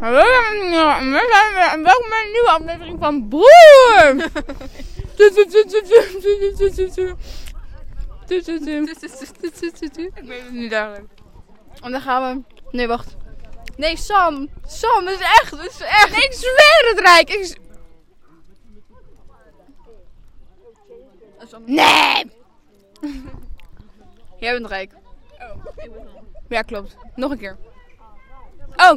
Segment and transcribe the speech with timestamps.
[0.00, 4.24] Hallo, en welkom bij een nieuwe aflevering van Broer.
[10.14, 11.08] Ik weet het niet eigenlijk.
[11.82, 12.42] En dan gaan we...
[12.70, 13.16] Nee, wacht.
[13.76, 14.48] Nee, Sam.
[14.66, 15.50] Sam, dat is echt.
[15.50, 16.16] Dat is echt.
[16.16, 17.30] Ik zweer het Rijk.
[17.30, 17.58] Ik...
[21.64, 22.30] Nee!
[24.38, 24.92] Jij bent rijk.
[26.48, 26.96] Ja, klopt.
[27.14, 27.56] Nog een keer.
[28.76, 28.92] Oh.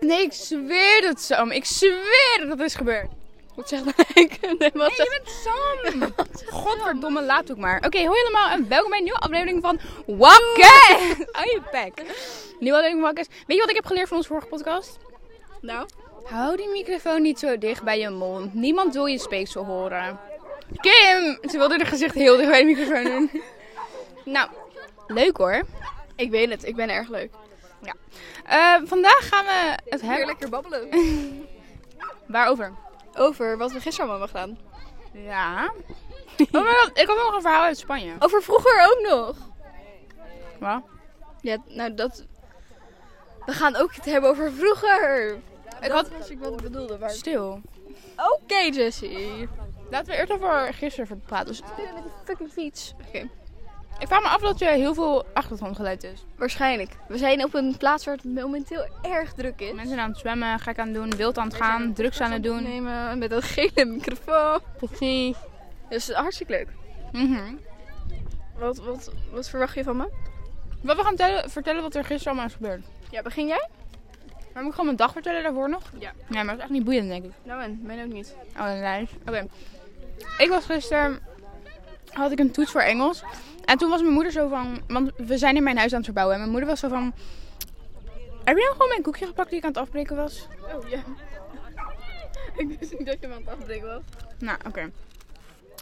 [0.00, 1.50] Nee, ik zweer het Sam.
[1.50, 3.10] Ik zweer dat het is gebeurd.
[3.54, 4.38] Wat zegt Rijk?
[4.58, 6.26] Nee, wat Nee, je bent Sam.
[6.50, 7.76] Godverdomme, laat ook maar.
[7.86, 11.26] Oké, hoi allemaal en welkom bij een nieuwe aflevering van Wakker.
[11.32, 12.02] Hou je bek.
[12.60, 13.26] Nieuwe aflevering van Wakker.
[13.46, 14.98] Weet je wat ik heb geleerd van onze vorige podcast?
[15.60, 15.88] Nou?
[16.24, 18.54] Hou die microfoon niet zo dicht bij je mond.
[18.54, 20.18] Niemand wil je speeksel horen.
[20.80, 21.38] Kim!
[21.50, 23.42] Ze wilde haar gezicht heel dicht bij de microfoon doen.
[24.24, 24.48] nou,
[25.06, 25.62] leuk hoor.
[26.16, 26.64] Ik weet het.
[26.64, 27.30] Ik ben erg leuk.
[28.44, 30.26] Eh, vandaag gaan we het hebben...
[30.26, 30.88] lekker babbelen.
[32.26, 32.72] Waarover?
[33.14, 34.74] Over wat we gisteren allemaal hebben gedaan.
[35.24, 35.72] Ja.
[36.52, 38.14] Oh ik had nog een verhaal uit Spanje.
[38.18, 39.36] Over vroeger ook nog.
[40.58, 40.82] Wat?
[41.40, 42.26] Ja, nou dat...
[43.46, 45.34] We gaan ook het hebben over vroeger.
[45.80, 46.10] Ik had...
[46.28, 46.98] ik wat ik bedoelde.
[46.98, 47.10] Maar...
[47.10, 47.60] Stil.
[48.16, 49.48] Oké, Jessie.
[49.90, 51.46] Laten we eerst over gisteren praten.
[51.46, 52.94] Dus Met die fucking fiets.
[53.06, 53.28] Oké.
[53.98, 56.24] Ik vraag me af dat je heel veel achtergrondgeluid is.
[56.36, 56.96] Waarschijnlijk.
[57.08, 59.72] We zijn op een plaats waar het momenteel erg druk is.
[59.72, 62.42] Mensen aan het zwemmen, gek aan het doen, wild aan het gaan, drugs aan het
[62.42, 62.62] doen.
[62.62, 64.60] Nemen met een gele microfoon.
[64.76, 65.36] Precies.
[65.88, 66.68] Dus hartstikke leuk.
[67.12, 67.54] Mhm.
[68.58, 70.08] Wat, wat, wat verwacht je van me?
[70.82, 72.84] Wat we gaan tellen- vertellen wat er gisteren allemaal is gebeurd.
[73.10, 73.68] Ja, begin jij?
[74.52, 75.82] Maar moet ik gewoon mijn dag vertellen daarvoor nog?
[75.98, 76.12] Ja.
[76.26, 77.32] Nee, maar dat is echt niet boeiend, denk ik.
[77.42, 78.34] Nou en, mij ook niet.
[78.58, 79.14] Oh, nice.
[79.26, 79.46] Oké.
[80.38, 81.18] Ik was gisteren...
[82.12, 83.22] Had ik een toets voor Engels.
[83.66, 84.82] En toen was mijn moeder zo van...
[84.86, 86.34] Want we zijn in mijn huis aan het verbouwen.
[86.34, 87.14] En mijn moeder was zo van...
[88.44, 90.48] Heb je nou gewoon mijn koekje gepakt die ik aan het afbreken was?
[90.74, 90.98] Oh ja.
[92.62, 94.02] ik wist niet dat je me aan het afbreken was.
[94.38, 94.90] Nou, oké.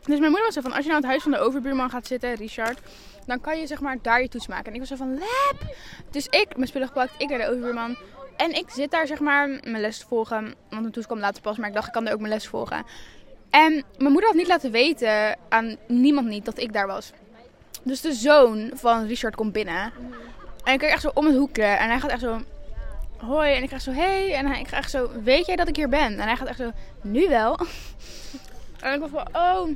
[0.04, 0.72] Dus mijn moeder was zo van...
[0.72, 2.80] Als je nou aan het huis van de overbuurman gaat zitten, Richard...
[3.26, 4.66] Dan kan je zeg maar daar je toets maken.
[4.66, 5.14] En ik was zo van...
[5.14, 5.76] Lep!
[6.10, 7.12] Dus ik, mijn spullen gepakt.
[7.18, 7.96] Ik naar de overbuurman.
[8.36, 10.42] En ik zit daar zeg maar mijn les te volgen.
[10.42, 11.56] Want mijn toets kwam later pas.
[11.56, 12.84] Maar ik dacht, ik kan er ook mijn les volgen.
[13.50, 17.12] En mijn moeder had niet laten weten aan niemand niet dat ik daar was.
[17.84, 19.92] Dus de zoon van Richard komt binnen.
[20.64, 21.62] En ik kijk echt zo om het hoekje.
[21.62, 22.40] En hij gaat echt zo...
[23.16, 23.52] Hoi.
[23.54, 23.92] En ik ga zo...
[23.92, 24.34] Hey.
[24.34, 25.10] En hij, ik ga echt zo...
[25.22, 26.18] Weet jij dat ik hier ben?
[26.18, 26.70] En hij gaat echt zo...
[27.02, 27.58] Nu wel.
[28.80, 29.26] En ik was van...
[29.32, 29.68] Oh...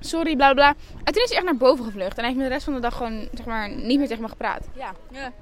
[0.00, 0.74] Sorry, bla bla bla.
[1.04, 2.16] En toen is hij echt naar boven gevlucht.
[2.16, 4.22] En hij heeft me de rest van de dag gewoon, zeg maar, niet meer tegen
[4.22, 4.66] me gepraat.
[4.74, 4.92] Ja.
[5.10, 5.32] ja.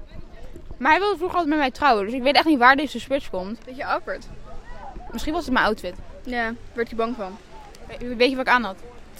[0.77, 2.05] Maar hij wilde vroeger altijd met mij trouwen.
[2.05, 3.65] Dus ik weet echt niet waar deze switch komt.
[3.65, 4.27] Beetje awkward.
[5.11, 5.95] Misschien was het mijn outfit.
[6.23, 7.37] Ja, werd je bang van?
[7.99, 8.77] We- Weet je wat ik aan had?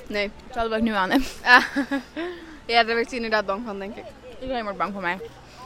[0.07, 0.31] Nee.
[0.45, 1.21] Hetzelfde wat ik nu aan heb.
[2.65, 4.03] Ja, daar werd hij inderdaad bang van, denk ik.
[4.41, 5.19] Iedereen wordt bang voor mij.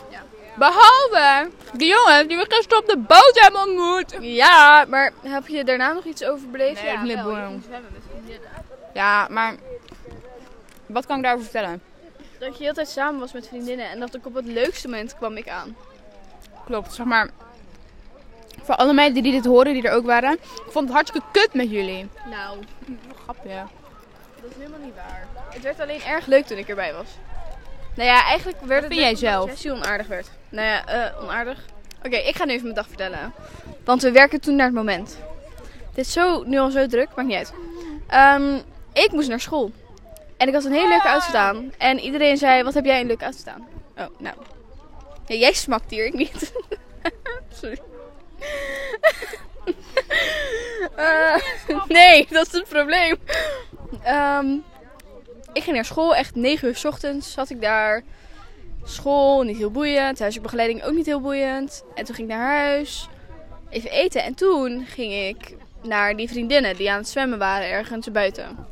[0.09, 0.21] Ja.
[0.55, 4.17] Behalve die jongens die we gisteren op de boot hebben ontmoet.
[4.21, 6.81] Ja, maar heb je daarna nog iets over beleefd?
[6.81, 7.37] Nee, ja, wel.
[7.37, 8.49] Je zwemmen met vriendinnen.
[8.93, 9.55] Ja, maar...
[10.85, 11.81] Wat kan ik daarover vertellen?
[12.39, 15.37] Dat je altijd samen was met vriendinnen en dat ik op het leukste moment kwam
[15.37, 15.75] ik aan.
[16.65, 17.29] Klopt, zeg maar...
[18.63, 20.33] Voor alle meiden die dit horen, die er ook waren.
[20.33, 22.09] Ik vond het hartstikke kut met jullie.
[22.29, 22.57] Nou,
[23.23, 23.63] Grapje.
[24.41, 25.27] Dat is helemaal niet waar.
[25.49, 27.07] Het werd alleen erg leuk toen ik erbij was.
[27.95, 29.49] Nou ja, eigenlijk werd het vind jij zelf?
[29.49, 30.29] Jessie onaardig werd.
[30.49, 31.65] Nou ja, eh, onaardig.
[32.05, 33.33] Oké, ik ga nu even mijn dag vertellen.
[33.83, 35.17] Want we werken toen naar het moment.
[35.89, 37.53] Het is zo, nu al zo druk, maakt niet uit.
[38.07, 38.59] Ehm,
[38.93, 39.71] ik moest naar school.
[40.37, 41.73] En ik had een hele leuke outfit aan.
[41.77, 43.67] En iedereen zei, wat heb jij een leuke outfit aan?
[43.97, 44.35] Oh, nou.
[45.27, 46.51] Ja, jij smakt hier, ik niet.
[47.59, 47.79] Sorry.
[50.95, 51.35] Eh,
[51.87, 53.17] nee, dat is het probleem.
[54.03, 54.57] Ehm,
[55.53, 58.03] ik ging naar school, echt 9 uur 's ochtends zat ik daar.
[58.83, 60.19] School, niet heel boeiend.
[60.19, 61.83] Huisbegeleiding ook niet heel boeiend.
[61.95, 63.07] En toen ging ik naar huis.
[63.69, 64.23] Even eten.
[64.23, 68.67] En toen ging ik naar die vriendinnen die aan het zwemmen waren ergens buiten.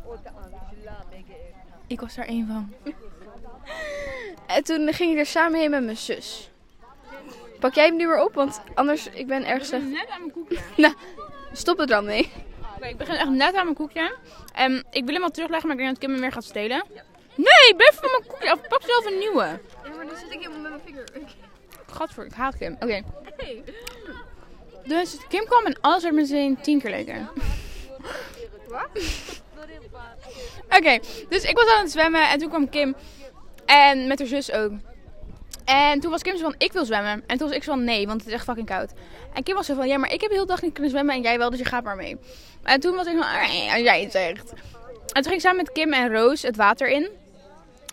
[1.87, 2.73] Ik was daar één van.
[4.47, 6.49] En toen ging ik er samen heen met mijn zus.
[7.59, 8.33] Pak jij hem nu weer op?
[8.33, 9.83] Want anders, ik ben erg slecht.
[9.83, 10.57] net aan mijn koekje.
[10.77, 10.93] Nou,
[11.53, 12.31] stop er dan mee.
[12.77, 14.15] Oké, ik begin echt net aan mijn koekje.
[14.53, 16.83] En ik wil hem al terugleggen, maar ik denk dat Kim hem weer gaat stelen.
[17.35, 18.67] Nee, blijf van mijn koekje af.
[18.67, 19.59] Pak zelf een nieuwe.
[19.83, 21.03] Ja, maar dan zit ik helemaal met mijn vinger.
[21.91, 22.77] Gadver, ik haat Kim.
[22.79, 23.01] Oké.
[24.83, 27.29] Dus Kim kwam en alles werd meteen tien keer leuker.
[28.67, 28.87] Wat?
[30.69, 32.95] Oké, dus ik was aan het zwemmen en toen kwam Kim.
[33.65, 34.71] En met haar zus ook.
[35.67, 37.23] En toen was Kim zo van, ik wil zwemmen.
[37.27, 38.91] En toen was ik zo van, nee, want het is echt fucking koud.
[39.33, 41.15] En Kim was zo van, ja, maar ik heb de hele dag niet kunnen zwemmen
[41.15, 42.17] en jij wel, dus je gaat maar mee.
[42.63, 44.51] En toen was ik van, "Ah, als jij het zegt.
[44.51, 47.09] En toen ging ik samen met Kim en Roos het water in.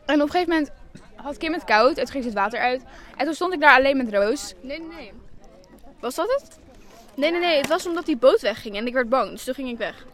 [0.06, 0.71] En op een gegeven moment
[1.17, 2.82] had Kim het koud toen ging ze het water uit.
[3.17, 4.55] En toen stond ik daar alleen met Roos.
[4.61, 5.12] Nee, nee, nee.
[6.00, 6.59] Was dat het?
[7.15, 7.56] Nee, nee, nee.
[7.56, 9.31] Het was omdat die boot wegging en ik werd bang.
[9.31, 10.06] Dus toen ging ik weg.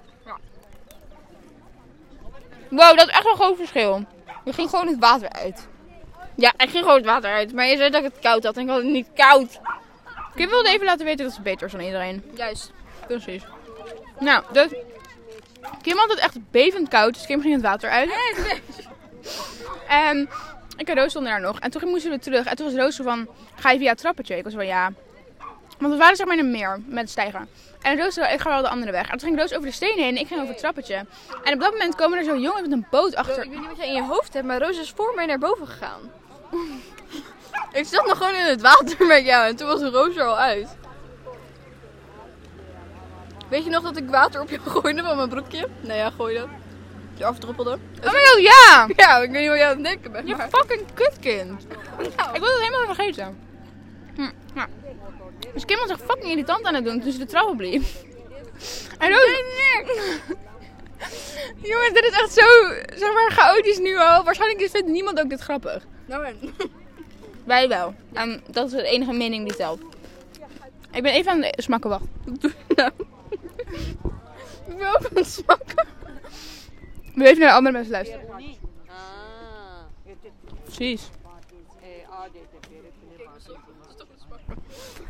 [2.68, 4.04] Wow, dat is echt een groot verschil.
[4.44, 5.68] Je ging gewoon het water uit.
[6.34, 7.52] Ja, ik ging gewoon het water uit.
[7.52, 9.60] Maar je zei dat ik het koud had en ik had het niet koud.
[10.34, 12.24] Kim wilde even laten weten dat ze beter is dan iedereen.
[12.34, 12.72] Juist.
[13.06, 13.42] Precies.
[14.18, 14.68] Nou, dus...
[15.82, 18.10] Kim had het echt bevend koud, dus Kim ging het water uit.
[19.88, 20.28] En
[20.76, 21.58] ik en Roos stonden daar nog.
[21.58, 22.46] En toen moesten we terug.
[22.46, 24.36] En toen was Roos zo van, ga je via het trappetje?
[24.36, 24.92] Ik was van, ja.
[25.78, 27.48] Want we waren zeg maar in een meer met stijgen.
[27.82, 29.10] En Roos zo, ik ga wel de andere weg.
[29.10, 30.94] En toen ging Roos over de stenen heen en ik ging over het trappetje.
[31.44, 33.44] En op dat moment komen er zo jongens met een boot achter.
[33.44, 35.38] Ik weet niet wat jij in je hoofd hebt, maar Roos is voor mij naar
[35.38, 36.00] boven gegaan.
[37.80, 40.38] ik zat nog gewoon in het water met jou en toen was Roos er al
[40.38, 40.68] uit.
[43.48, 45.68] Weet je nog dat ik water op je gooide van mijn broekje?
[45.80, 46.46] Nou ja, gooide.
[47.14, 47.70] Je afdruppelde.
[48.04, 48.86] Oh my god, ja!
[48.96, 50.28] Ja, ik weet niet hoe jij aan het denken bent.
[50.28, 51.66] Je maar- fucking kutkind.
[52.16, 53.38] Nou, Ik wil het helemaal vergeten.
[54.14, 54.66] Hm, ja.
[55.54, 57.82] Dus Kim was echt fucking irritant aan het doen toen ze de trap opliep.
[58.98, 59.42] En Roos...
[61.62, 62.46] Jongens, dit is echt zo,
[62.94, 64.24] zeg maar, chaotisch nu al.
[64.24, 65.84] Waarschijnlijk vindt niemand ook dit grappig.
[66.10, 66.36] Nou en.
[67.44, 67.94] Wij wel.
[68.12, 69.80] En dat is de enige mening die telt.
[70.92, 72.04] Ik ben even aan het smakken, wacht.
[72.76, 72.90] Nou.
[74.66, 75.86] Ik wil ook aan het smakken.
[77.14, 78.28] We even naar de andere mensen luisteren.
[80.64, 81.08] Precies.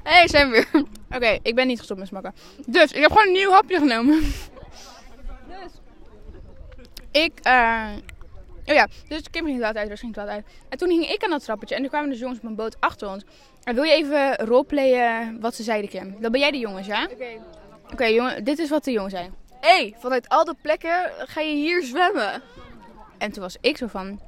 [0.03, 0.85] Hé, hey, zijn we weer.
[1.11, 2.35] Oké, ik ben niet gestopt met smakken.
[2.67, 4.23] Dus, ik heb gewoon een nieuw hapje genomen.
[7.11, 7.89] Ik, eh...
[8.71, 10.55] Oh ja, dus Kim ging het water uit, Roos ging het water uit.
[10.69, 12.77] En toen ging ik aan dat trappetje en er kwamen dus jongens op een boot
[12.81, 13.25] achter ons.
[13.65, 16.17] En wil je even roleplayen wat ze zeiden, Kim?
[16.21, 17.09] Dan ben jij de jongens, ja?
[17.93, 19.31] Oké, jongen, dit is wat de jongen zei.
[19.61, 22.43] Hé, hey, vanuit al de plekken ga je hier zwemmen.
[23.19, 24.21] En toen was ik zo van...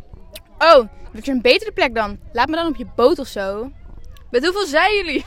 [0.58, 2.18] Oh, dat is een betere plek dan.
[2.32, 3.70] Laat me dan op je boot of zo.
[4.30, 5.24] Met hoeveel zijn jullie?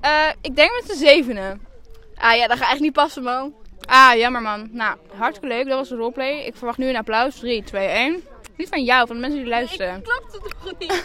[0.00, 1.66] Eh, ik denk met de zevenen.
[2.14, 3.54] Ah ja, dat gaat echt niet passen, man.
[3.86, 4.68] Ah, jammer man.
[4.72, 5.66] Nou, hartstikke leuk.
[5.66, 6.38] Dat was de roleplay.
[6.38, 7.38] Ik verwacht nu een applaus.
[7.38, 8.22] 3, 2, 1.
[8.56, 10.02] Niet van jou, van de mensen die luisteren.
[10.02, 11.04] Klapte toch niet?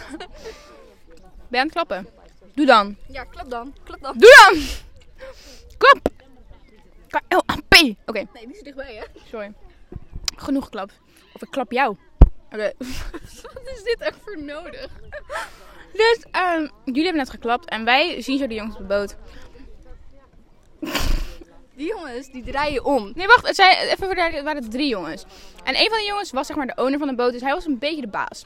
[1.48, 2.06] Ben je aan het klappen?
[2.54, 2.96] Doe dan.
[3.08, 3.74] Ja, klap dan.
[3.84, 4.18] Klap dan.
[4.18, 4.62] Doe dan!
[5.78, 6.08] Klap!
[7.08, 7.74] K-L-A-P.
[8.06, 9.04] Oké, Nee, niet zo dichtbij, hè?
[9.30, 9.52] sorry.
[10.36, 10.92] Genoeg geklapt.
[11.34, 11.96] Of ik klap jou.
[12.52, 12.72] Oké.
[13.54, 14.88] Wat is dit echt voor nodig?
[15.92, 19.16] Dus, ehm, jullie hebben net geklapt en wij zien zo de jongens op de boot.
[21.80, 23.12] Die jongens, die draaien om.
[23.14, 23.46] Nee, wacht.
[23.46, 25.24] Het, zijn, even voor de, het waren drie jongens.
[25.64, 27.52] En een van de jongens was zeg maar de owner van de boot, dus hij
[27.52, 28.44] was een beetje de baas.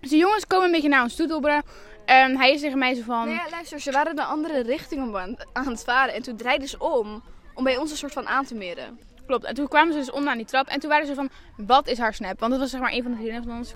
[0.00, 1.62] Dus de jongens komen een beetje naar ons toe dobberen.
[2.04, 3.26] En hij is tegen mij zo van...
[3.26, 6.14] Nee, ja, luister, ze waren de andere richting op aan, aan het varen.
[6.14, 7.22] En toen draaiden ze om,
[7.54, 8.98] om bij ons een soort van aan te meren.
[9.26, 9.44] Klopt.
[9.44, 10.66] En toen kwamen ze dus onder aan die trap.
[10.66, 12.40] En toen waren ze van, wat is haar snap?
[12.40, 13.72] Want dat was zeg maar een van de vrienden van ons.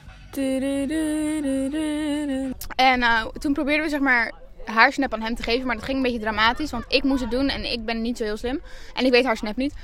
[2.76, 4.32] En eh, toen probeerden we zeg maar
[4.72, 5.66] haar snap aan hem te geven.
[5.66, 6.70] Maar dat ging een beetje dramatisch.
[6.70, 8.60] Want ik moest het doen en ik ben niet zo heel slim.
[8.94, 9.74] En ik weet haar snap niet.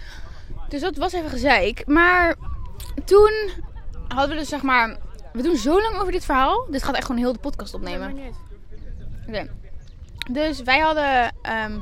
[0.68, 1.86] Dus dat was even gezeik.
[1.86, 2.36] Maar
[3.04, 3.32] toen
[4.08, 4.96] hadden we dus zeg maar...
[5.32, 6.66] We doen zo lang over dit verhaal.
[6.70, 8.18] Dit gaat echt gewoon heel de podcast opnemen.
[9.28, 9.48] Oké.
[10.30, 11.80] Dus wij hadden ehm,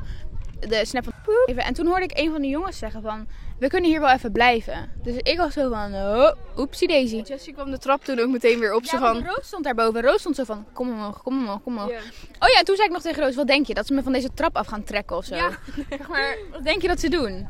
[0.60, 1.64] de snap van even.
[1.64, 3.26] En toen hoorde ik een van de jongens zeggen van...
[3.58, 4.92] We kunnen hier wel even blijven.
[5.02, 5.94] Dus ik was zo van...
[5.94, 7.16] Oh, oepsie daisy.
[7.24, 8.84] Jessie kwam de trap toen ook meteen weer op.
[8.84, 9.12] Zo Ja, van...
[9.12, 10.02] want Roos stond daarboven.
[10.02, 10.66] Roos stond zo van...
[10.72, 11.90] Kom omhoog, kom omhoog, kom omhoog.
[12.38, 13.34] Oh ja, toen zei ik nog tegen Roos...
[13.34, 13.74] Wat denk je?
[13.74, 15.34] Dat ze me van deze trap af gaan trekken of zo?
[15.34, 15.50] Ja.
[15.98, 17.48] Zeg maar, wat denk je dat ze doen?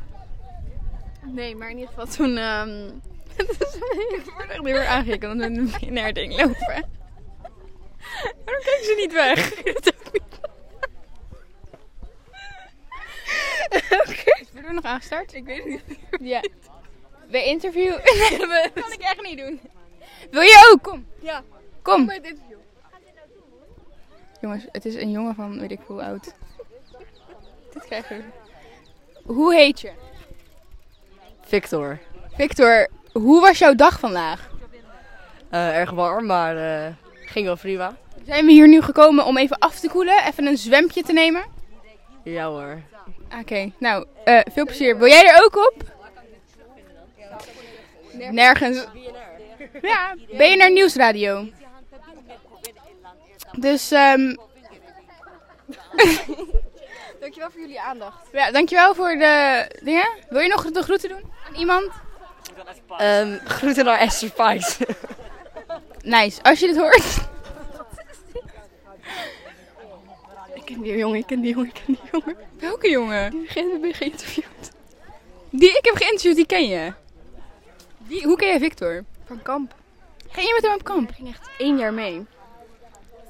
[1.25, 2.37] Nee, maar in ieder geval toen...
[2.37, 2.85] ehm,
[3.37, 6.85] Ik word echt heel erg aangekeken omdat we in haar ding lopen.
[8.45, 9.49] Waarom kijken ze niet weg?
[9.59, 9.93] Worden
[14.67, 15.33] we nog aangestart?
[15.33, 15.99] Ik weet het niet.
[16.19, 16.41] Ja.
[17.27, 18.01] We interviewen.
[18.73, 19.59] Dat kan ik echt niet doen.
[20.31, 20.83] Wil je ook?
[20.83, 21.05] Kom.
[21.21, 21.43] Ja,
[21.81, 22.05] Kom.
[22.05, 22.57] bij het interview.
[24.41, 26.23] Jongens, het is een jongen van weet ik hoe oud.
[27.73, 28.23] Dit krijgen we.
[29.33, 29.91] Hoe heet je?
[31.41, 31.99] Victor.
[32.35, 34.49] Victor, hoe was jouw dag vandaag?
[35.49, 36.93] Eh, erg warm, maar eh,
[37.25, 37.95] ging wel prima.
[38.25, 41.45] Zijn we hier nu gekomen om even af te koelen, even een zwempje te nemen?
[42.23, 42.81] Ja hoor.
[43.39, 44.97] Oké, nou, eh, veel plezier.
[44.97, 45.93] Wil jij er ook op?
[48.31, 48.85] Nergens.
[49.81, 51.47] Ja, BNR Nieuwsradio.
[53.51, 54.35] Dus, ehm
[57.19, 58.27] Dankjewel voor jullie aandacht.
[58.31, 60.09] ja, dankjewel voor de dingen.
[60.29, 61.89] Wil je nog de groeten doen aan iemand?
[62.97, 64.77] Ehm, groeten naar Esther Pijs.
[66.01, 67.17] Nice, als je dit hoort.
[70.47, 72.37] Ik ken die jongen, ik ken die jongen, ik ken die jongen.
[72.59, 73.23] Welke jongen?
[73.47, 74.71] Heb ik geïnterviewd.
[75.49, 76.93] Die ik heb geïnterviewd, die ken je.
[77.97, 79.03] Die, hoe ken jij Victor?
[79.25, 79.73] Van Kamp.
[80.35, 81.09] Ging je met hem op kamp?
[81.09, 82.25] Ik ging echt één jaar mee.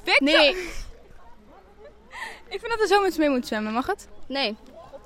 [0.03, 0.27] Victor?
[0.27, 0.55] Nee.
[2.49, 4.07] Ik vind dat er zo met z'n mee moet zwemmen, mag het?
[4.27, 4.55] Nee.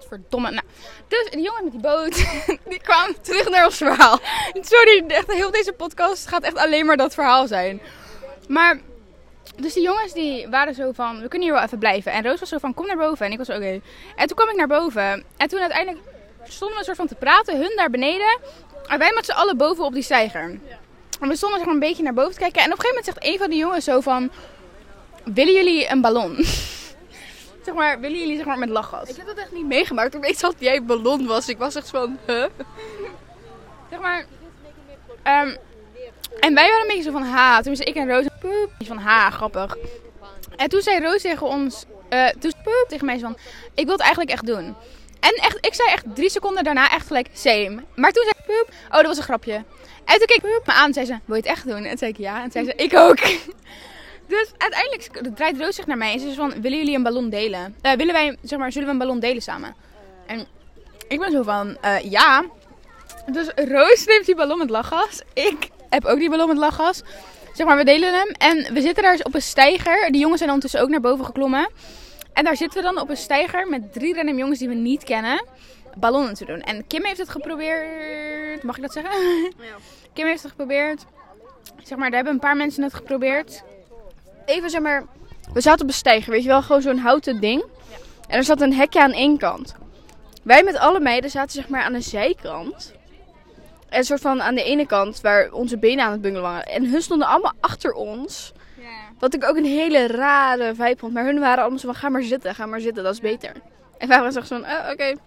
[0.08, 0.52] Verdomme.
[0.52, 0.66] Nou,
[1.08, 2.16] dus die jongen met die boot,
[2.70, 4.20] die kwam terug naar ons verhaal.
[4.54, 7.82] Sorry, echt, heel deze podcast gaat echt alleen maar dat verhaal zijn.
[8.48, 8.80] Maar,
[9.62, 12.12] dus die jongens die waren zo van, we kunnen hier wel even blijven.
[12.12, 13.26] En Roos was zo van, kom naar boven.
[13.26, 13.82] En ik was oké.
[14.16, 15.24] En toen kwam ik naar boven.
[15.38, 16.04] En toen uiteindelijk
[16.44, 18.38] stonden we een soort van te praten, hun daar beneden.
[18.88, 20.60] En wij met z'n allen boven op die steiger.
[21.20, 22.62] En we stonden zeg maar een beetje naar boven te kijken.
[22.62, 24.32] En op een gegeven moment zegt een van die jongens zo van,
[25.24, 26.36] willen jullie een ballon?
[27.66, 29.10] zeg maar, willen jullie zeg maar met lachgas?
[29.10, 30.14] Ik heb dat echt niet meegemaakt.
[30.16, 31.50] Ik weet dat jij ballon was.
[31.50, 32.46] Ik was echt van, huh?
[33.90, 34.26] Zeg maar.
[35.24, 35.56] ehm,
[36.40, 37.58] en wij waren een beetje zo van ha.
[37.58, 38.26] Tenminste, ik en Roos.
[38.40, 38.70] Poep.
[38.86, 39.78] Van ha, grappig.
[40.56, 41.86] En toen zei Roos tegen ons.
[42.10, 43.38] eh toen poep tegen mij van.
[43.74, 44.76] Ik wil het eigenlijk echt doen.
[45.20, 47.84] En echt, ik zei echt drie seconden daarna echt gelijk same.
[47.96, 48.74] Maar toen zei ik poep.
[48.90, 49.54] Oh, dat was een grapje.
[50.06, 51.84] En toen keek ik poep me aan en zei ze: Wil je het echt doen?
[51.84, 52.44] En toen zei ik ja.
[52.44, 53.18] En zei ze: Ik ook.
[54.28, 57.30] Dus uiteindelijk draait Roos zich naar mij en ze is van: Willen jullie een ballon
[57.30, 57.76] delen?
[57.82, 59.76] Eh, willen wij, zeg maar, zullen we een ballon delen samen?
[60.26, 60.48] En
[61.08, 62.46] ik ben zo van: eh, Ja.
[63.32, 65.22] Dus Roos neemt die ballon met lachgas.
[65.34, 67.02] Ik heb ook die ballon met lachgas.
[67.54, 68.28] Zeg maar, we delen hem.
[68.28, 70.12] En we zitten daar op een steiger.
[70.12, 71.70] Die jongens zijn ondertussen ook naar boven geklommen.
[72.34, 75.04] En daar zitten we dan op een steiger met drie random jongens die we niet
[75.04, 75.46] kennen.
[75.98, 76.62] Ballonnen te doen.
[76.62, 78.64] En Kim heeft het geprobeerd.
[78.64, 79.12] Mag ik dat zeggen?
[80.14, 81.06] Kim heeft het geprobeerd.
[81.84, 83.64] Zeg maar, daar hebben een paar mensen het geprobeerd.
[84.46, 85.06] Even zeg maar,
[85.54, 87.64] we zaten op een steiger, weet je wel, gewoon zo'n houten ding.
[88.28, 89.76] En er zat een hekje aan één kant.
[90.44, 92.94] Wij met alle meiden zaten zeg maar aan de zijkant.
[93.90, 96.66] En een soort van aan de ene kant waar onze benen aan het bungelen waren.
[96.66, 98.52] En hun stonden allemaal achter ons.
[99.20, 101.14] Wat ik ook een hele rare vibe vond.
[101.14, 103.52] Maar hun waren allemaal zo van, ga maar zitten, ga maar zitten, dat is beter.
[103.98, 105.04] En wij waren zo van, oh, oké.
[105.04, 105.18] En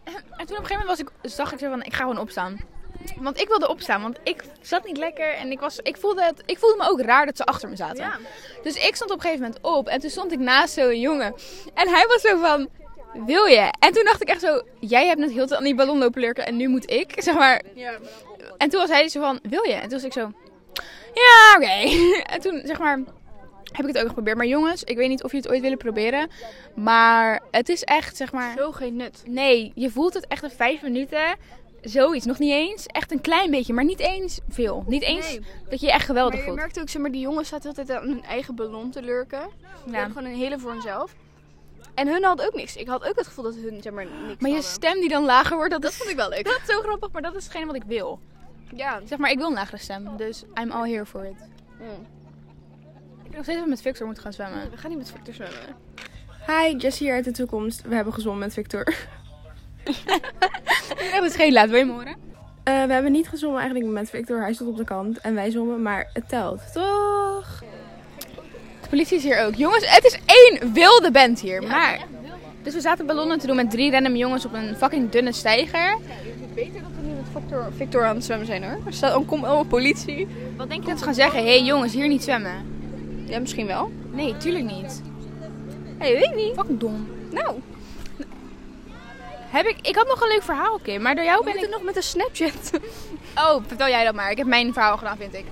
[0.46, 2.60] toen op een gegeven moment was ik, zag ik zo van, ik ga gewoon opstaan.
[3.16, 6.42] Want ik wilde opstaan, want ik zat niet lekker en ik, was, ik, voelde het,
[6.46, 8.10] ik voelde me ook raar dat ze achter me zaten.
[8.62, 11.34] Dus ik stond op een gegeven moment op en toen stond ik naast zo'n jongen.
[11.74, 12.68] En hij was zo van,
[13.26, 13.72] wil je?
[13.78, 16.20] En toen dacht ik echt zo, jij hebt net heel tijd aan die ballon lopen
[16.20, 17.62] lurken en nu moet ik, zeg maar.
[18.62, 19.72] En toen was hij zo van, wil je?
[19.72, 20.32] En toen was ik zo,
[21.14, 21.96] ja, oké.
[22.34, 22.98] En toen, zeg maar,
[23.72, 24.36] heb ik het ook geprobeerd.
[24.36, 26.30] Maar jongens, ik weet niet of jullie het ooit willen proberen.
[26.74, 28.54] Maar het is echt, zeg maar...
[28.56, 29.22] Zo geen nut.
[29.26, 31.36] Nee, je voelt het echt in vijf minuten.
[31.80, 32.86] Zoiets, nog niet eens.
[32.86, 34.84] Echt een klein beetje, maar niet eens veel.
[34.86, 35.40] Niet eens Nee.
[35.68, 36.58] dat je je echt geweldig Maar je voelt.
[36.58, 39.48] merkte ook, zeg maar, die jongens zaten altijd aan hun eigen ballon te lurken.
[39.86, 40.06] Ja.
[40.06, 41.14] gewoon een hele voor hunzelf.
[41.94, 42.76] En hun had ook niks.
[42.76, 44.72] Ik had ook het gevoel dat hun, zeg maar, niks Maar je hadden.
[44.72, 46.44] stem die dan lager wordt, dat, Dat is, vond ik wel leuk.
[46.44, 47.10] dat is zo grappig.
[47.12, 48.18] Maar dat is hetgeen wat ik wil.
[48.74, 49.00] Ja.
[49.04, 50.16] Zeg maar, ik wil een lagere stem.
[50.16, 51.48] Dus I'm all here for it.
[51.80, 52.06] Mm.
[53.22, 54.70] Ik denk nog steeds dat we met Victor moeten gaan zwemmen.
[54.70, 55.76] We gaan niet met Victor zwemmen.
[56.46, 57.82] Hi, Jessie hier uit de toekomst.
[57.82, 58.94] We hebben gezwommen met Victor.
[61.12, 62.16] Dat is geen laat, wil je me horen?
[62.64, 64.40] Eh, we hebben niet gezwommen eigenlijk met Victor.
[64.40, 66.72] Hij stond op de kant en wij zwommen, maar het telt.
[66.72, 67.62] Toch?
[68.82, 69.54] De politie is hier ook.
[69.54, 71.62] Jongens, het is één wilde band hier.
[71.62, 72.04] Maar...
[72.62, 75.98] Dus we zaten ballonnen te doen met drie random jongens op een fucking dunne steiger.
[76.54, 78.78] Beter dat we met Victor, Victor aan het zwemmen zijn hoor.
[78.86, 80.28] Er staat kom oh, politie.
[80.56, 81.38] Wat denk je dat ze gaan zeggen?
[81.38, 82.80] Hé hey, jongens, hier niet zwemmen.
[83.26, 83.92] Ja, misschien wel.
[84.10, 85.02] Nee, tuurlijk niet.
[85.98, 86.54] Hé, weet ik niet.
[86.54, 87.08] Fucking dom.
[87.30, 87.60] Nou,
[89.46, 91.02] Heb ik, ik had nog een leuk verhaal, Kim.
[91.02, 91.70] Maar door jou we ben ik...
[91.70, 92.70] nog met een Snapchat.
[93.36, 94.30] Oh, vertel jij dat maar.
[94.30, 95.44] Ik heb mijn verhaal gedaan, vind ik.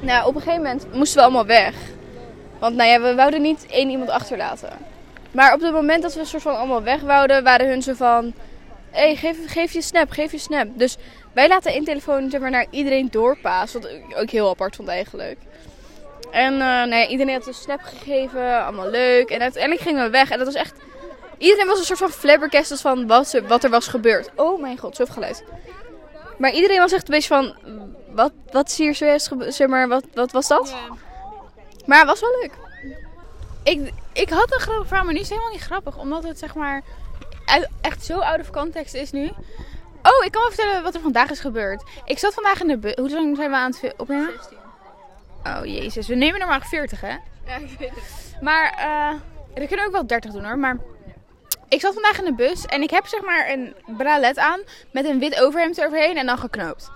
[0.00, 1.74] nou, op een gegeven moment moesten we allemaal weg.
[2.58, 4.72] Want nou ja, we wouden niet één iemand achterlaten.
[5.30, 8.34] Maar op het moment dat we soort van allemaal weg wouden, waren hun zo van...
[8.90, 10.66] Hé, hey, geef, geef je snap, geef je snap.
[10.74, 10.96] Dus
[11.32, 13.80] wij laten één telefoon zeg maar, naar iedereen doorpassen.
[13.80, 15.38] Wat ik ook heel apart vond eigenlijk.
[16.30, 19.30] En eh, nou ja, iedereen had een snap gegeven, allemaal leuk.
[19.30, 20.30] En uiteindelijk gingen we weg.
[20.30, 20.74] En dat was echt...
[21.38, 24.30] Iedereen was een soort van flabbergasted van wat, er- wat er was gebeurd.
[24.36, 25.44] Oh mijn god, zoveel geluid.
[26.38, 27.54] Maar iedereen was echt een beetje van...
[28.10, 30.74] Wat, wat is hier zojuist gebe- Zeg maar, wat, wat was dat?
[31.86, 32.52] Maar het was wel leuk.
[33.62, 35.98] Ik, ik had een grappig verhaal, maar nu is het helemaal niet grappig.
[35.98, 36.82] Omdat het zeg maar
[37.80, 39.30] echt zo out of context is nu.
[40.02, 41.82] Oh, ik kan wel vertellen wat er vandaag is gebeurd.
[42.04, 42.94] Ik zat vandaag in de bus.
[42.94, 44.34] Hoe lang zijn we aan het opnemen?
[45.44, 47.16] Oh jezus, we nemen normaal 40 hè?
[47.46, 48.34] Ja, ik weet het.
[48.40, 49.20] Maar eh
[49.54, 50.58] we kunnen ook wel 30 doen hoor.
[50.58, 50.76] Maar
[51.68, 54.60] ik zat vandaag in de bus en ik heb zeg maar een bralet aan
[54.92, 56.90] met een wit overhemd eroverheen en dan geknoopt.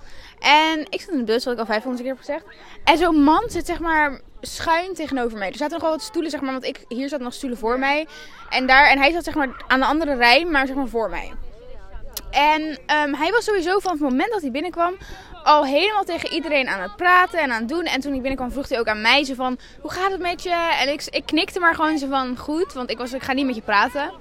[0.45, 2.45] En ik zat in de bus, wat ik al 500 keer heb gezegd.
[2.85, 5.49] En zo'n man zit zeg maar schuin tegenover mij.
[5.49, 7.79] Er zaten nog wel wat stoelen zeg maar, want ik, hier zaten nog stoelen voor
[7.79, 8.07] mij.
[8.51, 11.11] En, daar, en hij zat zeg maar aan de andere rij, maar zeg maar voor
[11.11, 11.33] mij.
[12.31, 14.97] En ehm, hij was sowieso van het moment dat hij binnenkwam
[15.43, 17.85] al helemaal tegen iedereen aan het praten en aan het doen.
[17.85, 20.43] En toen hij binnenkwam vroeg hij ook aan mij zo van, hoe gaat het met
[20.43, 20.75] je?
[20.81, 23.47] En ik, ik knikte maar gewoon zo van, goed, want ik, was, ik ga niet
[23.47, 24.13] met je praten.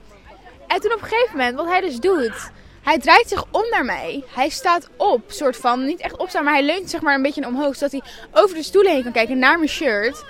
[0.68, 2.52] En toen op een gegeven moment, wat hij dus doet,
[2.84, 4.24] hij draait zich om naar mij.
[4.28, 7.48] Hij staat op, soort van, niet echt opstaan, maar hij leunt zeg maar een beetje
[7.48, 10.24] omhoog, zodat hij over de stoelen heen kan kijken naar mijn shirt.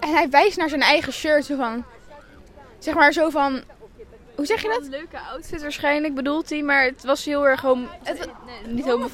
[0.00, 1.84] En hij wijst naar zijn eigen shirt zo van,
[2.78, 3.62] zeg maar zo van,
[4.34, 4.82] hoe zeg je dat?
[4.82, 7.88] Een leuke outfit waarschijnlijk bedoelt hij, maar het was heel erg homo...
[8.02, 9.08] Het, nee, niet homo...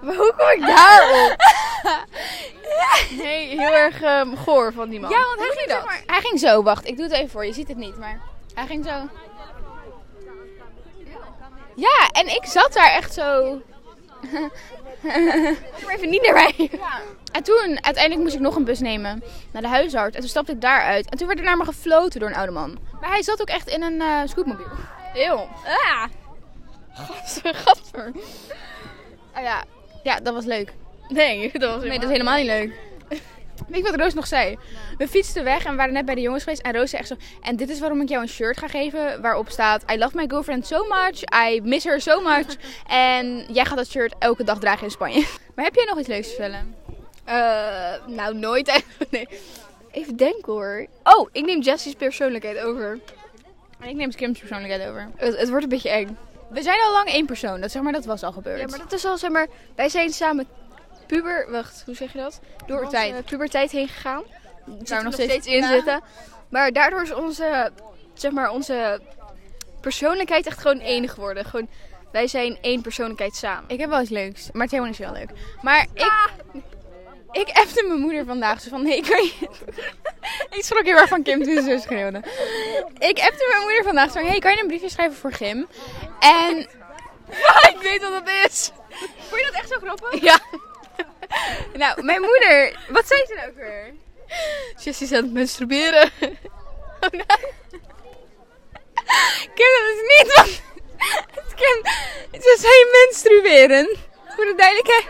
[0.00, 1.36] Maar hoe kom ik daarop?
[3.10, 5.10] Nee, heel erg ehm, goor van die man.
[5.10, 5.76] Ja, want hij ging, dat?
[5.76, 7.98] zeg maar, hij ging zo, wacht, ik doe het even voor, je ziet het niet,
[7.98, 8.20] maar
[8.54, 9.08] hij ging zo.
[11.76, 13.60] Ja, en ik zat daar echt zo.
[15.88, 16.70] Even niet naar mij.
[17.32, 20.14] En toen, uiteindelijk moest ik nog een bus nemen naar de huisarts.
[20.14, 21.10] En toen stapte ik daaruit.
[21.10, 22.78] En toen werd er naar me gefloten door een oude man.
[23.00, 24.66] Maar hij zat ook echt in een eh scootmobiel.
[25.14, 25.48] Eeuw.
[25.64, 26.04] Ah.
[26.94, 28.12] Gadver, gadver.
[29.32, 29.64] Ah ja.
[30.02, 30.72] ja, dat was leuk.
[31.08, 32.72] Nee, dat was Nee, dat is helemaal niet leuk.
[33.68, 34.58] Weet je wat Roos nog zei?
[34.98, 36.62] We fietsten weg en we waren net bij de jongens geweest.
[36.62, 37.16] En Roos zei echt zo...
[37.40, 39.90] En dit is waarom ik jou een shirt ga geven waarop staat...
[39.92, 41.22] I love my girlfriend so much.
[41.48, 42.46] I miss her so much.
[42.86, 45.26] En jij gaat dat shirt elke dag dragen in Spanje.
[45.54, 46.74] Maar heb jij nog iets leuks te vertellen?
[47.24, 49.10] Eh, nou, nooit eigenlijk.
[49.10, 49.28] Nee.
[49.90, 50.86] Even denken hoor.
[51.02, 52.98] Oh, ik neem Jessie's persoonlijkheid over.
[53.80, 55.10] En ik neem Kim's persoonlijkheid over.
[55.16, 56.16] Het, het wordt een beetje eng.
[56.48, 57.60] We zijn al lang één persoon.
[57.60, 58.60] Dat, zeg maar, dat was al gebeurd.
[58.60, 60.46] Ja, maar dat is al, zeg maar, wij zijn samen
[61.14, 62.40] puber, wacht, hoe zeg je dat?
[62.66, 64.22] Door onze puberteit heen gegaan.
[64.64, 66.02] Daar we we nog steeds- in zitten.
[66.48, 67.72] Maar daardoor is onze,
[68.14, 69.00] zeg maar, onze
[69.80, 71.44] persoonlijkheid echt gewoon één geworden.
[71.44, 71.68] Gewoon,
[72.12, 73.64] wij zijn één persoonlijkheid samen.
[73.66, 75.30] Ik heb wel iets leuks, maar Theo is wel leuk.
[75.62, 76.30] Maar ik,
[77.32, 79.48] ik appte mijn moeder vandaag zo van, nee, kan je...
[80.56, 82.18] ik schrok heel erg van Kim toen ze schreeuwde.
[82.98, 85.66] Ik appte mijn moeder vandaag zo van, hey, kan je een briefje schrijven voor Gim?
[86.18, 86.58] En...
[87.74, 88.70] ik weet wat het is.
[89.28, 90.20] Vond je dat echt zo grappig?
[90.20, 90.40] Ja.
[91.82, 92.76] Nou, mijn moeder...
[92.88, 93.94] Wat zei ze nou ook weer?
[94.84, 96.10] Jessie is aan het menstrueren.
[99.54, 100.60] Kim, dat is niet wat...
[101.54, 101.92] Kim,
[102.40, 103.96] ze zei menstrueren.
[104.36, 105.06] Voor de duidelijkheid.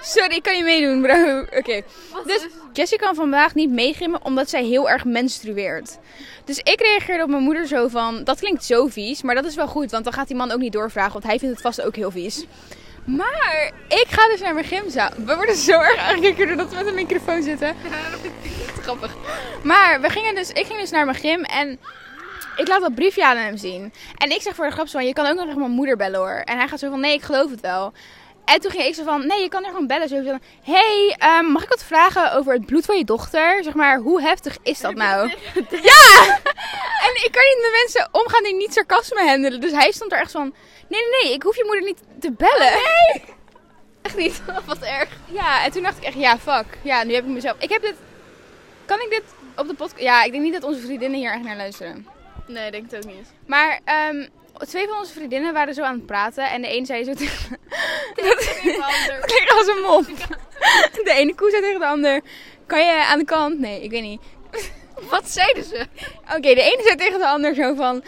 [0.00, 1.40] Sorry, ik kan je meedoen, bro.
[1.58, 1.82] Oké.
[2.26, 5.98] Dus Jessie kan vandaag niet meegimmen omdat zij heel erg menstrueert.
[6.44, 9.54] Dus ik reageerde op mijn moeder zo van, dat klinkt zo vies, maar dat is
[9.54, 11.82] wel goed, want dan gaat die man ook niet doorvragen, want hij vindt het vast
[11.82, 12.44] ook heel vies.
[13.04, 15.10] Maar ik ga dus naar mijn gymzaal.
[15.16, 17.76] We worden zo erg aangekeken doordat we met een microfoon zitten.
[18.82, 19.14] Grappig.
[19.62, 21.78] Maar we gingen dus, ik ging dus naar mijn gym en
[22.56, 23.92] ik laat dat briefje aan hem zien.
[24.16, 25.96] En ik zeg voor de grap zo van, je kan ook nog echt mijn moeder
[25.96, 26.40] bellen hoor.
[26.44, 27.92] En hij gaat zo van, nee, ik geloof het wel.
[28.44, 30.08] En toen ging ik zo van, nee, je kan er gewoon bellen.
[30.08, 33.64] Zo van, hey, ehm, mag ik wat vragen over het bloed van je dochter?
[33.64, 35.28] Zeg maar, hoe heftig is dat nou?
[35.82, 36.40] Ja!
[37.02, 39.60] En ik kan niet met mensen omgaan die niet sarcasme handelen.
[39.60, 40.54] Dus hij stond er echt van,
[40.88, 42.72] nee, nee, nee, ik hoef je moeder niet te bellen.
[44.02, 44.42] Echt niet.
[44.66, 45.08] Wat erg.
[45.24, 46.78] Ja, en toen dacht ik echt, ja, fuck.
[46.82, 47.56] Ja, nu heb ik mezelf...
[47.58, 47.94] Ik heb dit...
[48.84, 49.22] Kan ik dit
[49.56, 50.02] op de podcast...
[50.02, 52.06] Ja, ik denk niet dat onze vriendinnen hier echt naar luisteren.
[52.46, 53.32] Nee, denk het ook niet.
[53.46, 54.26] Maar ehm,
[54.58, 56.50] twee van onze vriendinnen waren zo aan het praten.
[56.50, 57.58] En de een zei zo tegen...
[58.14, 58.58] Dat
[59.26, 60.06] klinkt als een mop.
[61.04, 62.20] De ene koe zei tegen de ander...
[62.66, 63.58] Kan je aan de kant?
[63.58, 64.20] Nee, ik weet niet.
[65.10, 65.86] Wat zeiden ze?
[66.24, 68.02] Oké, de ene zei tegen de ander zo van...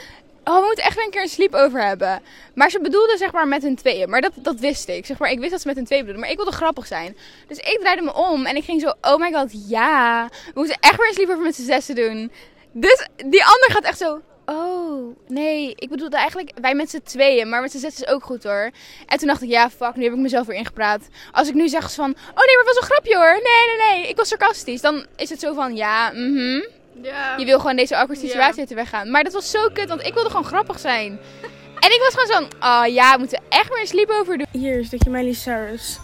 [0.45, 2.23] Oh, we moeten echt weer een keer een sleepover hebben.
[2.55, 4.11] Maar ze bedoelde zeg maar met hun tweeën.
[4.11, 5.07] Maar dat, dat wist ik.
[5.07, 6.23] Zeg maar, ik wist dat ze met hun tweeën bedoelde.
[6.23, 7.17] Maar ik wilde grappig zijn.
[7.49, 8.93] Dus ik draaide me om en ik ging zo...
[9.01, 10.29] Oh my god, ja.
[10.29, 12.33] We moeten echt weer een sleepover met z'n zessen doen.
[12.73, 14.21] Dus die ander gaat echt zo...
[14.47, 15.73] Oh, nee.
[15.77, 17.49] Ik bedoelde eigenlijk wij met z'n tweeën.
[17.49, 18.71] Maar met z'n zessen is ook goed hoor.
[19.07, 19.97] En toen dacht ik, ja, fuck.
[19.97, 21.09] Nu heb ik mezelf weer ingepraat.
[21.33, 22.11] Als ik nu zeg van...
[22.11, 23.33] Oh nee, maar het was een grapje hoor.
[23.33, 24.09] Nee, nee, nee.
[24.09, 24.81] Ik was sarcastisch.
[24.81, 25.77] Dan is het zo van...
[25.77, 26.61] Ja, mhm.
[27.03, 27.37] Ja.
[27.37, 29.11] Je wil gewoon deze awkward situatie uit de weg gaan.
[29.11, 31.19] Maar dat was zo kut, want ik wilde gewoon grappig zijn.
[31.81, 34.47] En ik was gewoon zo'n, oh ja, we moeten echt weer een sleepover doen.
[34.53, 35.99] Hier is een stukje Miley Cyrus.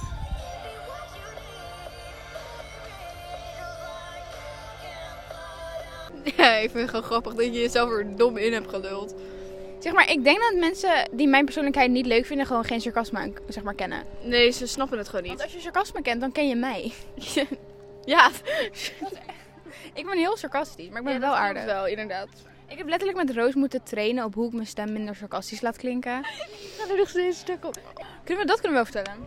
[6.36, 9.14] Ja, ik vind het gewoon grappig dat je jezelf er dom in hebt geluld.
[9.78, 13.32] Zeg maar, ik denk dat mensen die mijn persoonlijkheid niet leuk vinden, gewoon geen sarcasme
[13.48, 14.02] zeg maar, kennen.
[14.22, 15.44] Nee, ze snappen het gewoon Want niet.
[15.44, 16.92] als je sarcasme kent, dan ken je mij.
[18.04, 18.30] Ja,
[19.94, 21.64] Ik ben heel sarcastisch, maar ik ben Ja, wel dat aardig.
[21.64, 22.28] wel, inderdaad.
[22.68, 25.76] Ik heb letterlijk met Roos moeten trainen op hoe ik mijn stem minder sarcastisch laat
[25.76, 26.18] klinken.
[26.18, 27.74] Ik ga er nog steeds stuk op.
[28.24, 29.26] Kunnen we dat kunnen we wel vertellen?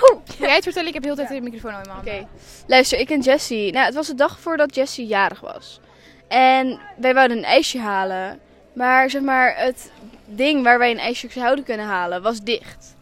[0.00, 0.88] Oh, jij het vertellen?
[0.88, 2.28] Ik heb heel de tijd de microfoon al in mijn Oké.
[2.66, 3.72] Luister, ik en Jessie.
[3.72, 5.80] Nou, het was de dag voordat Jessie jarig was.
[6.28, 8.40] En wij wouden een ijsje halen.
[8.72, 9.90] Maar zeg maar, het
[10.24, 12.96] ding waar wij een ijsje zouden kunnen halen was dicht.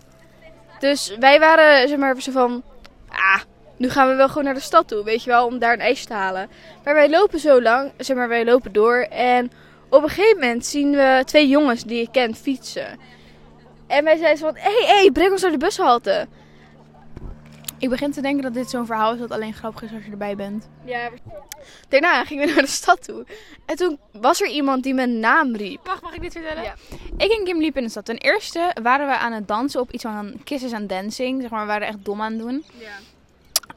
[0.78, 2.62] Dus wij waren zeg maar zo van...
[3.08, 3.40] Ah,
[3.76, 5.80] nu gaan we wel gewoon naar de stad toe, weet je wel, om daar een
[5.80, 6.48] ijsje te halen.
[6.84, 8.96] Maar wij lopen zo lang, zeg maar, wij lopen door.
[9.10, 9.52] En
[9.88, 12.98] op een gegeven moment zien we twee jongens die ik ken fietsen.
[13.86, 16.26] En wij zeiden van, hé, hey, hey, breng ons naar de bushalte.
[17.84, 20.10] Ik begin te denken dat dit zo'n verhaal is dat alleen grappig is als je
[20.10, 20.68] erbij bent.
[20.84, 21.10] Ja,
[21.88, 23.26] daarna gingen we naar de stad toe.
[23.66, 25.86] En toen was er iemand die mijn naam riep.
[25.86, 26.62] Wacht, mag ik dit vertellen?
[26.62, 26.74] Ja.
[27.16, 28.04] Ik en Kim liepen in de stad.
[28.04, 31.40] Ten eerste waren we aan het dansen op iets van Kisses and Dancing.
[31.40, 32.64] Zeg maar, we waren echt dom aan het doen.
[32.78, 32.96] Ja.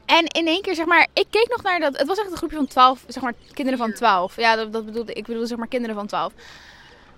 [0.06, 1.98] En in één keer, zeg maar, ik keek nog naar dat.
[1.98, 4.36] Het was echt een groepje van 12, zeg maar, kinderen van 12.
[4.36, 5.26] Ja, dat, dat bedoelde ik.
[5.26, 6.32] bedoelde, zeg maar, kinderen van 12.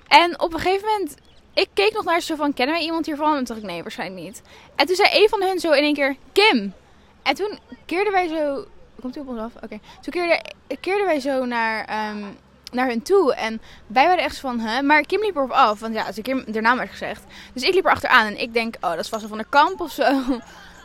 [0.09, 1.17] En op een gegeven moment,
[1.55, 3.31] ik keek nog naar ze van, kennen wij iemand hiervan?
[3.31, 4.43] En toen dacht ik, nee, waarschijnlijk niet.
[4.77, 6.75] En toen zei een van hun zo in één keer, Kim.
[7.23, 8.65] En toen keerden wij zo.
[9.01, 9.53] Komt u op ons af?
[9.55, 9.79] Oké.
[10.01, 12.25] Toen keerden, keerden wij zo naar, ehm,
[12.73, 13.35] naar hun toe.
[13.35, 14.83] En wij waren echt zo van, hè?
[14.83, 15.81] Maar Kim liep erop af.
[15.81, 17.23] Want ja, ze Kim, haar naam werd gezegd.
[17.53, 18.27] Dus ik liep er achteraan.
[18.27, 20.05] En ik denk, oh, dat is vast wel van de kamp of zo.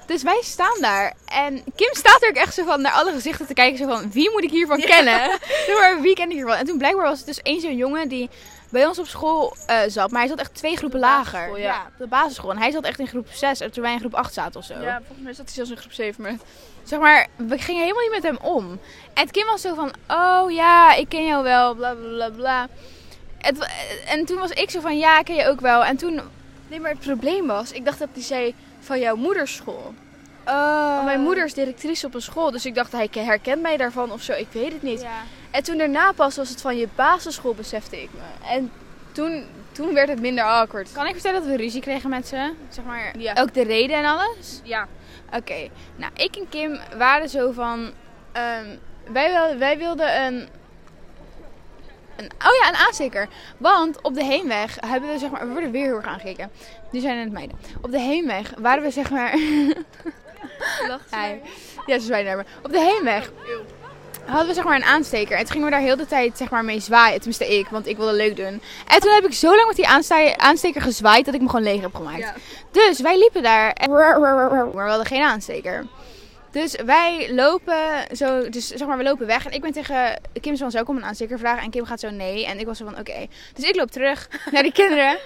[0.05, 1.13] Dus wij staan daar.
[1.25, 3.77] En Kim staat er ook echt zo van naar alle gezichten te kijken.
[3.77, 5.39] Zo van, wie moet ik hiervan kennen?
[5.67, 6.55] Zeg maar, wie ken ik hiervan?
[6.55, 8.29] En toen blijkbaar was het dus één zo'n jongen die
[8.75, 10.11] bij ons op school eh, zat.
[10.11, 11.31] Maar hij zat echt twee groepen lager.
[11.31, 11.85] basisschool, ja.
[11.88, 12.51] op de basisschool.
[12.51, 13.57] En hij zat echt in groep 6.
[13.57, 14.73] Terwijl wij in groep 8 zaten of zo.
[14.73, 16.41] Ja, volgens mij zat hij zelfs in groep 7 met.
[16.83, 18.79] Zeg maar, we gingen helemaal niet met hem om.
[19.13, 22.67] En Kim was zo van, oh ja, ik ken jou wel, bla bla bla.
[23.38, 23.69] Het,
[24.07, 25.85] en toen was ik zo van, ja, ken je ook wel.
[25.85, 26.21] En toen...
[26.67, 29.93] Nee, maar het probleem was, ik dacht dat hij zei van jouw moeders school.
[30.45, 30.93] Oh.
[30.93, 34.11] Want mijn moeder is directrice op een school, dus ik dacht hij herkent mij daarvan
[34.11, 35.01] of zo, ik weet het niet.
[35.01, 35.23] Ja.
[35.55, 38.47] En toen daarna pas was het van je basisschool, besefte ik me.
[38.49, 38.71] En
[39.11, 40.91] toen, toen werd het minder awkward.
[40.91, 42.53] Kan ik vertellen dat we ruzie kregen met ze?
[42.69, 43.33] Zeg maar, Ja.
[43.39, 44.59] ook de reden en alles?
[44.63, 44.87] Ja.
[45.33, 47.91] Oké, nou, ik en Kim waren zo van...
[48.31, 48.65] ehm,
[49.11, 50.47] wij, wilden, wij wilden een,
[52.15, 52.25] een...
[52.25, 53.27] Oh ja, een aansteker.
[53.57, 55.47] Want op de heenweg hebben we zeg maar...
[55.47, 56.51] We worden weer heel erg aangekeken.
[56.91, 57.57] Nu zijn het meiden.
[57.81, 59.37] Op de heenweg waren we zeg maar...
[61.11, 61.27] Ja,
[61.85, 62.43] ja, ze zwijgen naar me.
[62.63, 63.31] Op de heenweg
[64.25, 65.38] hadden we zeg maar een aansteker.
[65.38, 67.15] En toen gingen we daar heel de tijd zeg maar mee zwaaien.
[67.15, 68.61] Tenminste ik, want ik wilde leuk doen.
[68.88, 69.88] En toen heb ik zo lang met die
[70.38, 72.19] aansteker gezwaaid dat ik me gewoon leeg heb gemaakt.
[72.19, 72.33] Ja.
[72.71, 73.71] Dus wij liepen daar.
[73.71, 73.91] En...
[73.91, 74.19] Maar
[74.73, 75.85] we hadden geen aansteker.
[76.51, 77.77] Dus wij lopen
[78.11, 79.45] zo, dus zeg maar, we lopen weg.
[79.45, 81.63] En ik ben tegen Kim zo ook om een aansteker vragen.
[81.63, 82.45] En Kim gaat zo nee.
[82.45, 83.27] En ik was zo van oké.
[83.53, 85.17] Dus ik loop terug naar die kinderen.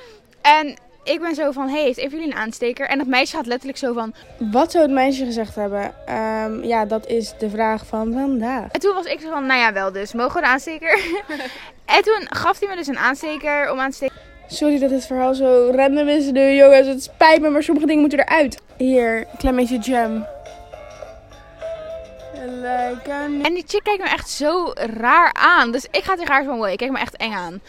[0.41, 0.77] En
[1.09, 2.87] ik ben zo van, hey, heeft even jullie een aansteker?
[2.87, 4.13] En dat meisje gaat letterlijk zo van,
[4.51, 5.93] Wat zou het meisje gezegd hebben?
[6.05, 8.71] Ehm, ja, dat is de vraag van vandaag.
[8.71, 10.13] En toen was ik zo van, nou ja, wel dus.
[10.13, 10.99] Mogen we de aansteker?
[11.95, 14.15] en toen gaf hij me dus een aansteker om aan te steken.
[14.47, 16.87] Sorry dat het verhaal zo random is nu, jongens.
[16.87, 18.61] Het spijt me, maar sommige dingen moeten eruit.
[18.77, 20.25] Hier, een klein beetje jam.
[22.45, 23.11] Like
[23.43, 25.71] En die chick kijkt me echt zo raar aan.
[25.71, 27.61] Dus ik ga tegen haar van, wow, je kijkt me echt eng aan.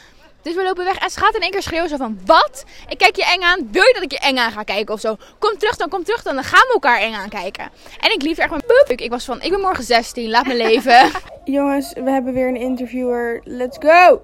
[0.43, 2.65] Dus we lopen weg en ze gaat in één keer schreeuwen zo van, wat?
[2.89, 3.73] Ik kijk je eng aan.
[3.73, 5.17] Wil je dat ik je eng aan ga kijken of zo?
[5.39, 6.35] Kom terug dan, kom terug dan.
[6.35, 7.71] Dan gaan we elkaar eng aankijken.
[8.01, 8.85] En ik liep er echt met poep.
[8.89, 11.11] Ik, ik was van, ik ben morgen 16, laat me leven.
[11.45, 13.41] Jongens, we hebben weer een interviewer.
[13.45, 14.23] Let's go!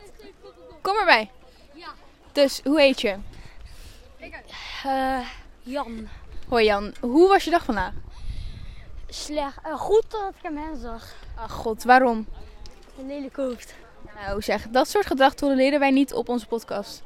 [0.82, 1.30] Kom erbij.
[2.32, 3.16] Dus, hoe heet je?
[4.84, 5.18] Eh,
[5.62, 6.08] Jan.
[6.48, 7.92] Hoi Jan, hoe was je dag vandaag?
[9.08, 9.58] Slecht.
[9.62, 11.14] Eh, goed dat ik hem zag.
[11.34, 12.26] Ach god, waarom?
[12.98, 13.74] Een lelijk hoofd.
[14.24, 17.02] Nou zeg, dat soort gedrag tolereren wij niet op onze podcast.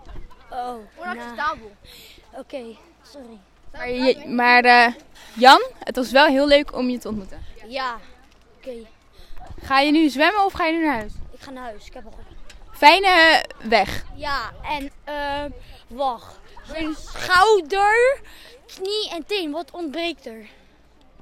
[0.50, 0.74] Oh.
[0.96, 1.70] Onacceptabel.
[2.36, 2.62] Oké,
[3.02, 3.38] sorry.
[3.72, 4.92] Maar, je- maar eh,
[5.34, 7.44] Jan, het was wel heel leuk om je te ontmoeten.
[7.66, 7.98] Ja.
[8.58, 8.72] Oké,
[9.62, 11.12] Ga je nu zwemmen of ga je nu naar huis?
[11.32, 11.86] ik ga naar huis.
[11.86, 12.14] Ik heb al.
[12.72, 14.04] Fijne weg.
[14.14, 15.44] Ja, en eh,
[15.88, 16.38] wacht.
[16.94, 18.20] Schouder,
[18.76, 19.50] knie en teen.
[19.50, 20.46] Wat ontbreekt er?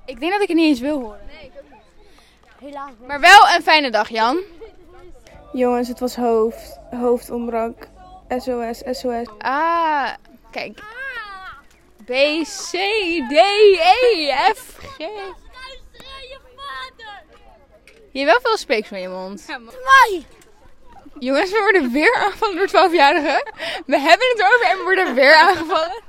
[0.04, 1.20] Ik denk dat ik het niet eens wil horen.
[2.58, 2.90] Helaas.
[3.06, 4.38] Maar wel een fijne dag, Jan.
[5.58, 6.78] Jongens, het was hoofd.
[6.90, 7.88] Hoofd ontbrak.
[8.28, 9.26] SOS, SOS.
[9.38, 10.10] Ah,
[10.50, 10.80] kijk.
[12.04, 12.10] B,
[12.44, 12.70] C,
[13.28, 14.98] D, E, F, G.
[14.98, 17.22] je vader.
[18.12, 19.46] Je hebt wel veel speeks van je mond.
[19.46, 20.26] Mij.
[21.18, 23.52] Jongens, we worden weer aangevallen door 12-jarigen.
[23.86, 26.02] We hebben het over en we worden weer aangevallen.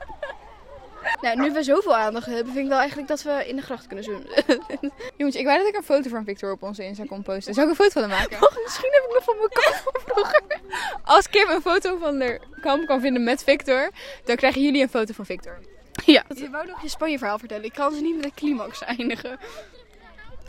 [1.22, 3.88] Nou, nu we zoveel aandacht hebben, vind ik wel eigenlijk dat we in de gracht
[3.88, 4.28] kunnen zwemmen.
[5.18, 7.54] Jongens, ik wou dat ik een foto van Victor op onze Insta kon posten.
[7.54, 8.48] Zou ik een foto van hem maken?
[8.48, 10.42] Oh, misschien heb ik nog van mijn kamp van vroeger.
[11.04, 13.90] Als Kim een foto van de kamp kan vinden met Victor,
[14.26, 15.58] dan krijgen jullie een foto van Victor.
[16.06, 16.24] ja.
[16.36, 17.64] Je wou nog je Spanje verhaal vertellen.
[17.64, 19.40] Ik kan ze niet met een climax eindigen.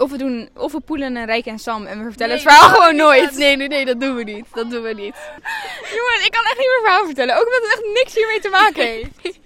[0.00, 2.68] Of we doen, of we poelen een Rijk en Sam en we vertellen het verhaal
[2.68, 3.36] gewoon nooit.
[3.36, 4.44] Nee, nee, nee, dat doen we niet.
[4.54, 5.14] Dat doen we niet.
[5.96, 7.34] Jongens, ik kan echt niet meer verhaal vertellen.
[7.36, 9.10] Ook omdat het echt niks hiermee te maken heeft.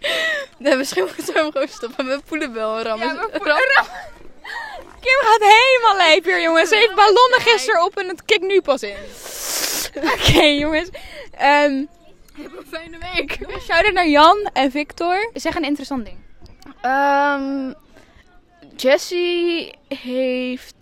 [0.59, 3.07] Nee, misschien moeten we gewoon stoppen met poelenbel rammen.
[3.07, 3.57] Ja, we poelen-
[5.01, 6.69] Kim gaat helemaal lijp hier, jongens.
[6.69, 8.97] Ze heeft ballonnen gisteren op en het kikt nu pas in.
[9.97, 10.89] Oké, jongens.
[11.39, 13.39] Ehm Een fijne week.
[13.63, 15.31] Shout-out naar Jan en Victor.
[15.35, 16.17] Zeg een interessant ding.
[16.81, 17.73] Ehm
[18.77, 20.73] Jessie heeft